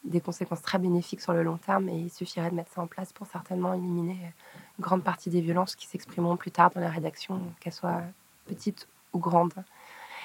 des 0.03 0.21
conséquences 0.21 0.61
très 0.61 0.77
bénéfiques 0.77 1.21
sur 1.21 1.33
le 1.33 1.41
long 1.41 1.57
terme 1.57 1.89
et 1.89 1.97
il 1.97 2.09
suffirait 2.11 2.51
de 2.51 2.55
mettre 2.55 2.71
ça 2.71 2.81
en 2.81 2.87
place 2.87 3.11
pour 3.11 3.25
certainement 3.25 3.73
éliminer 3.73 4.17
grande 4.81 5.03
partie 5.03 5.29
des 5.29 5.41
violences 5.41 5.75
qui 5.75 5.87
s'exprimeront 5.87 6.35
plus 6.35 6.51
tard 6.51 6.71
dans 6.71 6.81
la 6.81 6.89
rédaction, 6.89 7.39
qu'elles 7.61 7.73
soient 7.73 8.01
petites 8.47 8.87
ou 9.13 9.19
grandes. 9.19 9.53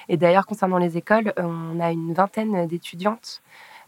Et 0.09 0.17
d'ailleurs, 0.17 0.45
concernant 0.45 0.77
les 0.77 0.97
écoles, 0.97 1.33
on 1.37 1.79
a 1.79 1.91
une 1.91 2.13
vingtaine 2.13 2.67
d'étudiantes 2.67 3.41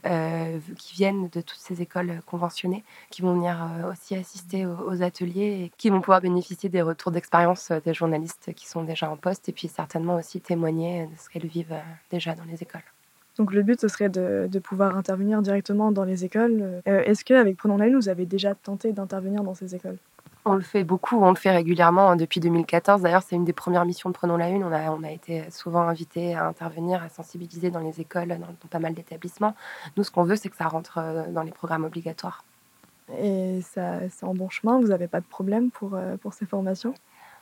euh, 0.06 0.60
qui 0.78 0.94
viennent 0.94 1.28
de 1.28 1.42
toutes 1.42 1.60
ces 1.60 1.82
écoles 1.82 2.22
conventionnées, 2.26 2.86
qui 3.10 3.22
vont 3.22 3.34
venir 3.34 3.62
euh, 3.62 3.92
aussi 3.92 4.16
assister 4.16 4.66
aux, 4.66 5.04
ateliers 5.04 5.66
et 5.66 5.72
qui 5.78 5.90
vont 5.90 6.00
pouvoir 6.00 6.22
bénéficier 6.22 6.70
des 6.70 6.82
retours 6.82 7.12
d'expérience 7.12 7.72
euh, 7.72 7.82
des 7.84 7.94
journalistes 7.94 8.54
qui 8.56 8.66
sont 8.66 8.84
déjà 8.84 9.12
en 9.12 9.18
poste 9.18 9.50
et 9.50 9.52
puis 9.52 9.68
certainement 9.68 10.16
aussi 10.16 10.40
témoigner 10.40 11.06
de 11.08 11.12
ce 11.18 11.30
qu'elles 11.30 11.48
vivent 11.48 11.76
déjà 12.12 12.34
dans 12.34 12.46
les 12.46 12.64
écoles. 12.64 12.84
Donc 13.38 13.52
le 13.52 13.62
but, 13.62 13.82
ce 13.82 13.90
serait 13.90 14.08
de, 14.08 14.48
de 14.50 14.60
pouvoir 14.60 14.96
intervenir 14.96 15.42
directement 15.42 15.92
dans 15.92 16.06
les 16.06 16.24
écoles. 16.24 16.82
Est-ce 16.86 17.26
qu'avec 17.26 17.58
Prenons 17.58 17.76
la 17.76 17.90
vous 17.90 18.08
avez 18.08 18.26
déjà 18.26 18.56
tenté 18.56 18.94
d'intervenir 18.94 19.44
dans 19.44 19.54
ces 19.54 19.76
écoles? 19.76 19.98
On 20.50 20.56
le 20.56 20.62
fait 20.62 20.84
beaucoup, 20.84 21.22
on 21.22 21.30
le 21.30 21.36
fait 21.36 21.52
régulièrement 21.52 22.10
hein, 22.10 22.16
depuis 22.16 22.40
2014. 22.40 23.02
D'ailleurs, 23.02 23.24
c'est 23.24 23.36
une 23.36 23.46
des 23.46 23.54
premières 23.54 23.86
missions 23.86 24.10
de 24.10 24.14
Prenons 24.14 24.38
la 24.38 24.50
Une. 24.50 24.64
On 24.64 25.04
a, 25.04 25.12
été 25.12 25.50
souvent 25.52 25.82
invités 25.82 26.36
à 26.36 26.46
intervenir, 26.46 27.02
à 27.04 27.10
sensibiliser 27.10 27.72
dans 27.72 27.80
les 27.80 28.02
écoles, 28.02 28.28
dans, 28.28 28.68
pas 28.70 28.80
mal 28.80 28.94
d'établissements. 28.94 29.56
Nous, 29.96 30.04
ce 30.04 30.12
qu'on 30.12 30.24
veut, 30.24 30.36
c'est 30.36 30.50
que 30.50 30.58
ça 30.58 30.68
rentre 30.68 30.98
euh, 30.98 31.28
dans 31.32 31.44
les 31.44 31.52
programmes 31.52 31.86
obligatoires. 31.86 32.44
Et 33.18 33.62
ça, 33.62 34.10
c'est 34.10 34.26
en 34.26 34.34
bon 34.34 34.50
chemin 34.50 34.80
Vous 34.80 34.88
n'avez 34.88 35.08
pas 35.08 35.20
de 35.20 35.26
problème 35.26 35.72
pour, 35.72 35.96
euh, 35.96 36.18
pour 36.18 36.34
ces 36.34 36.46
formations? 36.46 36.94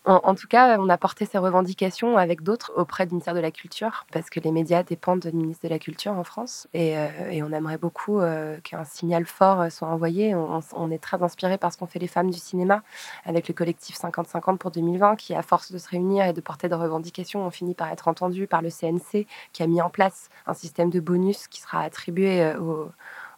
En, 0.07 0.35
tout 0.35 0.47
cas, 0.47 0.77
on 0.79 0.87
a 0.87 0.97
porté 0.97 1.25
ces 1.25 1.37
revendications 1.37 2.17
avec 2.17 2.41
d'autres 2.41 2.71
auprès 2.75 3.05
du 3.05 3.11
ministère 3.13 3.33
de 3.33 3.41
la 3.41 3.51
Culture, 3.51 4.05
parce 4.13 4.29
que 4.29 4.39
les 4.39 4.51
médias 4.51 4.81
dépendent 4.81 5.27
du 5.27 5.35
ministre 5.35 5.67
de 5.67 5.69
la 5.69 5.79
Culture 5.79 6.13
en 6.13 6.23
France, 6.23 6.67
et, 6.73 6.97
euh, 6.97 7.07
on 7.43 7.51
aimerait 7.51 7.77
beaucoup 7.77 8.19
euh, 8.19 8.57
qu'un 8.61 8.85
signal 8.85 9.25
fort 9.25 9.61
euh, 9.61 9.69
soit 9.69 9.87
envoyé. 9.87 10.33
On, 10.33 10.91
est 10.91 10.97
très 10.97 11.21
inspiré 11.21 11.57
par 11.57 11.73
ce 11.73 11.77
qu'ont 11.77 11.87
fait 11.87 11.99
les 11.99 12.07
femmes 12.07 12.31
du 12.31 12.37
cinéma, 12.37 12.83
avec 13.25 13.49
le 13.49 13.53
collectif 13.53 13.97
50-50 13.97 14.57
pour 14.57 14.71
2020, 14.71 15.17
qui, 15.17 15.35
à 15.35 15.41
force 15.41 15.71
de 15.71 15.77
se 15.77 15.89
réunir 15.89 16.25
et 16.25 16.33
de 16.33 16.41
porter 16.41 16.69
des 16.69 16.75
revendications, 16.75 17.45
ont 17.45 17.51
fini 17.51 17.75
par 17.75 17.89
être 17.89 18.07
entendus 18.07 18.47
par 18.47 18.61
le 18.61 18.69
CNC, 18.69 19.27
qui 19.51 19.63
a 19.63 19.67
mis 19.67 19.81
en 19.81 19.89
place 19.89 20.29
un 20.45 20.53
système 20.53 20.89
de 20.89 21.01
bonus 21.01 21.47
qui 21.47 21.59
sera 21.59 21.81
attribué 21.81 22.55
aux 22.55 22.89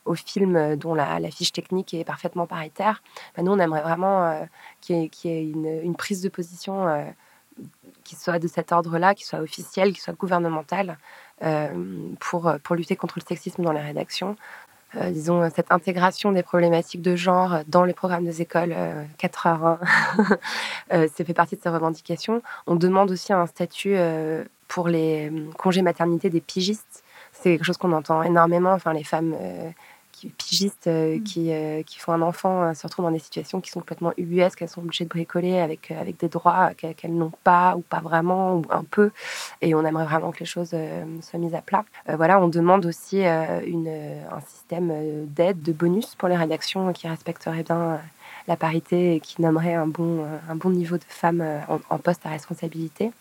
au 0.05 0.15
film 0.15 0.55
euh, 0.55 0.75
dont 0.75 0.93
la, 0.93 1.19
fiche 1.31 1.51
technique 1.51 1.93
est 1.93 2.03
parfaitement 2.03 2.47
paritaire, 2.47 3.01
bah, 3.35 3.43
nous, 3.43 3.51
on 3.51 3.59
aimerait 3.59 3.81
vraiment 3.81 4.23
euh, 4.23 4.43
qu'il 4.81 4.97
y 4.97 5.27
ait, 5.27 5.43
une, 5.43 5.95
prise 5.95 6.21
de 6.21 6.29
position 6.29 6.87
euh, 6.87 7.03
qui 8.03 8.15
soit 8.15 8.39
de 8.39 8.47
cet 8.47 8.71
ordre-là, 8.71 9.13
qui 9.13 9.25
soit 9.25 9.39
officielle, 9.39 9.93
qui 9.93 10.01
soit 10.01 10.13
gouvernementale, 10.13 10.97
pour, 12.19 12.51
lutter 12.71 12.97
contre 12.97 13.17
le 13.17 13.25
sexisme 13.25 13.63
dans 13.63 13.71
les 13.71 13.79
rédactions. 13.79 14.35
disons, 14.93 15.49
cette 15.49 15.71
intégration 15.71 16.33
des 16.33 16.43
problématiques 16.43 17.01
de 17.01 17.15
genre 17.15 17.59
dans 17.67 17.85
les 17.85 17.93
programmes 17.93 18.25
des 18.25 18.41
écoles 18.41 18.75
4 19.17 19.47
heures, 19.47 19.65
hein. 19.65 19.79
ça 21.07 21.23
fait 21.23 21.33
partie 21.33 21.55
de 21.55 21.61
ces 21.61 21.69
revendications. 21.69 22.41
On 22.67 22.75
demande 22.75 23.09
aussi 23.11 23.31
un 23.31 23.45
statut 23.45 23.95
pour 24.67 24.89
les 24.89 25.31
congés 25.57 25.81
maternité 25.81 26.29
des 26.29 26.41
pigistes. 26.41 27.03
C'est 27.41 27.51
quelque 27.51 27.65
chose 27.65 27.77
qu'on 27.77 27.93
entend 27.93 28.21
énormément. 28.23 28.73
Enfin, 28.73 28.93
les 28.93 29.03
femmes 29.03 29.35
pigistes 30.27 30.87
euh, 30.87 31.17
mm. 31.17 31.23
qui, 31.23 31.51
euh, 31.51 31.83
qui, 31.83 31.99
font 31.99 32.11
un 32.11 32.21
enfant 32.21 32.63
euh, 32.63 32.73
se 32.73 32.83
retrouvent 32.83 33.05
dans 33.05 33.11
des 33.11 33.19
situations 33.19 33.61
qui 33.61 33.71
sont 33.71 33.79
complètement 33.79 34.13
ubuesques, 34.17 34.59
qu'elles 34.59 34.69
sont 34.69 34.81
obligées 34.81 35.05
de 35.05 35.09
bricoler 35.09 35.59
avec, 35.59 35.91
avec 35.91 36.19
des 36.19 36.27
droits 36.27 36.71
qu'elles 36.73 37.13
n'ont 37.13 37.31
pas 37.43 37.75
ou 37.75 37.81
pas 37.81 37.99
vraiment 37.99 38.55
ou 38.55 38.65
un 38.69 38.83
peu. 38.83 39.11
Et 39.61 39.73
on 39.75 39.85
aimerait 39.85 40.05
vraiment 40.05 40.31
que 40.31 40.39
les 40.39 40.45
choses 40.45 40.75
soient 41.21 41.39
mises 41.39 41.55
à 41.55 41.61
plat. 41.61 41.85
voilà, 42.07 42.39
on 42.41 42.47
demande 42.47 42.85
aussi 42.85 43.23
une, 43.23 43.89
un 44.31 44.41
système 44.41 44.91
d'aide, 45.27 45.61
de 45.61 45.71
bonus 45.71 46.15
pour 46.15 46.27
les 46.27 46.35
rédactions 46.35 46.91
qui 46.93 47.07
respecteraient 47.07 47.63
bien 47.63 47.99
la 48.47 48.55
parité 48.55 49.15
et 49.15 49.19
qui 49.19 49.41
nommerait 49.41 49.75
un 49.75 49.87
bon, 49.87 50.25
un 50.49 50.55
bon 50.55 50.69
niveau 50.71 50.97
de 50.97 51.03
femmes 51.07 51.43
en, 51.67 51.97
poste 51.97 52.25
à 52.25 52.29
responsabilité. 52.29 53.11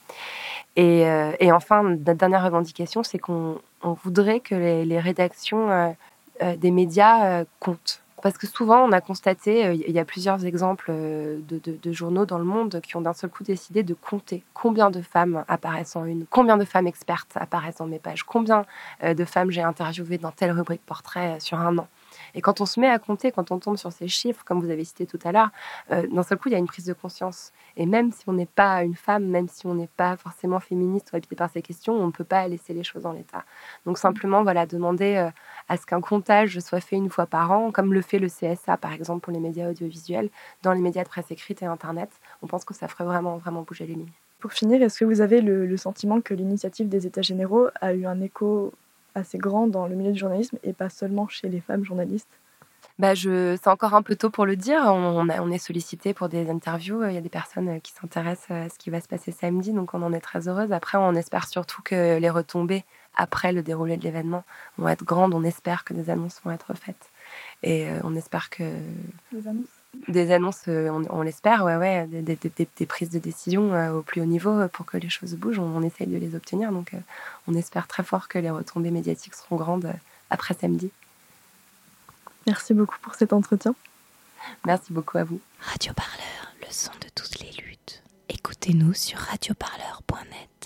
Et, 0.76 1.02
et 1.40 1.52
enfin, 1.52 1.96
la 2.06 2.14
dernière 2.14 2.44
revendication, 2.44 3.02
c'est 3.02 3.18
qu'on 3.18 3.58
voudrait 3.82 4.40
que 4.40 4.54
les, 4.54 5.00
rédactions 5.00 5.94
euh, 6.42 6.56
des 6.56 6.70
médias 6.70 7.40
euh, 7.40 7.44
comptent. 7.58 8.00
Parce 8.22 8.36
que 8.36 8.46
souvent, 8.46 8.84
on 8.84 8.92
a 8.92 9.00
constaté, 9.00 9.64
euh, 9.64 9.74
il 9.74 9.92
y 9.92 9.98
a 9.98 10.04
plusieurs 10.04 10.44
exemples 10.44 10.92
de, 10.92 11.92
journaux 11.92 12.26
dans 12.26 12.38
le 12.38 12.44
monde 12.44 12.80
qui 12.80 12.96
ont 12.96 13.00
d'un 13.00 13.12
seul 13.12 13.30
coup 13.30 13.44
décidé 13.44 13.82
de 13.82 13.94
compter 13.94 14.44
combien 14.54 14.90
de 14.90 15.00
femmes 15.00 15.44
apparaissent 15.48 15.96
en 15.96 16.04
une, 16.04 16.26
combien 16.26 16.56
de 16.56 16.64
femmes 16.64 16.86
expertes 16.86 17.32
apparaissent 17.36 17.76
dans 17.76 17.86
mes 17.86 18.00
pages, 18.00 18.24
combien 18.24 18.64
de 19.04 19.24
femmes 19.24 19.50
j'ai 19.50 19.62
interviewées 19.62 20.18
dans 20.18 20.32
telle 20.32 20.50
rubrique 20.50 20.84
portrait 20.84 21.38
sur 21.38 21.58
un 21.58 21.78
an. 21.78 21.86
Et 22.34 22.40
quand 22.40 22.60
on 22.60 22.66
se 22.66 22.80
met 22.80 22.88
à 22.88 22.98
compter, 22.98 23.32
quand 23.32 23.50
on 23.50 23.58
tombe 23.58 23.76
sur 23.76 23.92
ces 23.92 24.08
chiffres, 24.08 24.44
comme 24.44 24.60
vous 24.60 24.70
avez 24.70 24.84
cité 24.84 25.06
tout 25.06 25.18
à 25.24 25.32
l'heure, 25.32 25.50
euh, 25.90 26.06
d'un 26.06 26.22
seul 26.22 26.38
coup, 26.38 26.48
il 26.48 26.52
y 26.52 26.54
a 26.54 26.58
une 26.58 26.66
prise 26.66 26.84
de 26.84 26.92
conscience. 26.92 27.52
Et 27.76 27.86
même 27.86 28.12
si 28.12 28.24
on 28.28 28.32
n'est 28.32 28.46
pas 28.46 28.82
une 28.82 28.94
femme, 28.94 29.24
même 29.24 29.48
si 29.48 29.66
on 29.66 29.74
n'est 29.74 29.88
pas 29.96 30.16
forcément 30.16 30.60
féministe 30.60 31.10
ou 31.12 31.16
habité 31.16 31.36
par 31.36 31.50
ces 31.50 31.62
questions, 31.62 31.94
on 31.94 32.06
ne 32.06 32.12
peut 32.12 32.24
pas 32.24 32.46
laisser 32.48 32.74
les 32.74 32.84
choses 32.84 33.06
en 33.06 33.12
l'état. 33.12 33.44
Donc 33.86 33.98
simplement, 33.98 34.42
voilà, 34.42 34.66
demander 34.66 35.16
euh, 35.16 35.30
à 35.68 35.76
ce 35.76 35.86
qu'un 35.86 36.00
comptage 36.00 36.58
soit 36.60 36.80
fait 36.80 36.96
une 36.96 37.10
fois 37.10 37.26
par 37.26 37.50
an, 37.52 37.70
comme 37.70 37.94
le 37.94 38.02
fait 38.02 38.18
le 38.18 38.28
CSA, 38.28 38.76
par 38.76 38.92
exemple, 38.92 39.20
pour 39.20 39.32
les 39.32 39.40
médias 39.40 39.70
audiovisuels, 39.70 40.30
dans 40.62 40.72
les 40.72 40.80
médias 40.80 41.04
de 41.04 41.08
presse 41.08 41.30
écrite 41.30 41.62
et 41.62 41.66
Internet. 41.66 42.10
On 42.42 42.46
pense 42.46 42.64
que 42.64 42.74
ça 42.74 42.88
ferait 42.88 43.04
vraiment, 43.04 43.36
vraiment 43.36 43.62
bouger 43.62 43.86
les 43.86 43.94
lignes. 43.94 44.12
Pour 44.40 44.52
finir, 44.52 44.80
est-ce 44.82 45.00
que 45.00 45.04
vous 45.04 45.20
avez 45.20 45.40
le 45.40 45.76
sentiment 45.76 46.20
que 46.20 46.32
l'initiative 46.32 46.88
des 46.88 47.06
États 47.06 47.22
généraux 47.22 47.68
a 47.80 47.92
eu 47.92 48.06
un 48.06 48.20
écho 48.20 48.72
assez 49.14 49.38
grand 49.38 49.66
dans 49.66 49.86
le 49.86 49.94
milieu 49.94 50.12
du 50.12 50.18
journalisme 50.18 50.58
et 50.62 50.72
pas 50.72 50.90
seulement 50.90 51.28
chez 51.28 51.48
les 51.48 51.60
femmes 51.60 51.84
journalistes 51.84 52.28
bah 52.98 53.14
je, 53.14 53.56
c'est 53.62 53.70
encore 53.70 53.94
un 53.94 54.02
peu 54.02 54.16
tôt 54.16 54.28
pour 54.28 54.44
le 54.44 54.56
dire. 54.56 54.82
On, 54.86 55.28
on, 55.28 55.50
est 55.52 55.58
sollicité 55.58 56.14
pour 56.14 56.28
des 56.28 56.50
interviews. 56.50 57.04
Il 57.04 57.14
y 57.14 57.16
a 57.16 57.20
des 57.20 57.28
personnes 57.28 57.80
qui 57.80 57.92
s'intéressent 57.92 58.50
à 58.50 58.68
ce 58.68 58.76
qui 58.76 58.90
va 58.90 59.00
se 59.00 59.06
passer 59.06 59.30
samedi, 59.30 59.72
donc 59.72 59.94
on 59.94 60.02
en 60.02 60.12
est 60.12 60.20
très 60.20 60.48
heureuse. 60.48 60.72
Après, 60.72 60.98
on 60.98 61.14
espère 61.14 61.46
surtout 61.46 61.80
que 61.82 62.18
les 62.18 62.30
retombées 62.30 62.84
après 63.16 63.52
le 63.52 63.62
déroulé 63.62 63.96
de 63.96 64.02
l'événement 64.02 64.42
vont 64.78 64.88
être 64.88 65.04
grandes. 65.04 65.32
On 65.32 65.44
espère 65.44 65.84
que 65.84 65.94
des 65.94 66.10
annonces 66.10 66.40
vont 66.44 66.50
être 66.50 66.74
faites. 66.74 67.10
Et 67.62 67.88
euh, 67.88 68.00
on 68.02 68.16
espère 68.16 68.50
que. 68.50 68.64
Des 69.32 69.46
annonces 69.46 69.77
des 70.08 70.32
annonces, 70.32 70.62
euh, 70.68 70.90
on, 71.10 71.22
l'espère, 71.22 71.64
ouais, 71.64 71.76
ouais, 71.76 72.06
des, 72.06 72.86
prises 72.86 73.10
de 73.10 73.18
décision 73.18 73.74
euh, 73.74 73.92
au 73.92 74.02
plus 74.02 74.20
haut 74.20 74.26
niveau 74.26 74.50
euh, 74.50 74.68
pour 74.68 74.86
que 74.86 74.96
les 74.96 75.08
choses 75.08 75.34
bougent. 75.34 75.58
On, 75.58 75.82
essaye 75.82 76.06
de 76.06 76.16
les 76.16 76.34
obtenir, 76.34 76.72
donc 76.72 76.92
on 77.46 77.54
espère 77.54 77.86
très 77.86 78.02
fort 78.02 78.28
que 78.28 78.38
les 78.38 78.50
retombées 78.50 78.90
médiatiques 78.90 79.34
seront 79.34 79.56
grandes 79.56 79.92
après 80.30 80.54
samedi. 80.54 80.90
Merci 82.46 82.74
beaucoup 82.74 82.96
pour 83.02 83.14
cet 83.14 83.32
entretien. 83.32 83.74
Merci 84.66 84.92
beaucoup 84.92 85.18
à 85.18 85.24
vous. 85.24 85.40
Radio 85.60 85.92
Parleur, 85.94 86.54
le 86.60 86.66
son 86.70 86.92
de 86.92 87.08
toutes 87.14 87.40
les 87.40 87.50
luttes. 87.62 88.02
Écoutez-nous 88.28 88.94
sur 88.94 89.18
radioparleur.net. 89.18 90.57